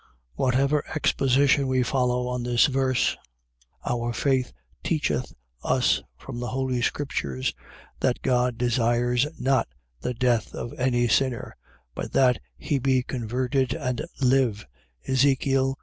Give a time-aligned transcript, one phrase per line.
[0.33, 3.15] Whatever exposition we follow on this verse,
[3.85, 4.51] our faith
[4.83, 5.31] teacheth
[5.61, 7.53] us from the holy scriptures,
[7.99, 9.67] that God desires not
[9.99, 11.55] the death of any sinner,
[11.93, 14.65] but that he be converted and live,
[15.07, 15.75] Ezech.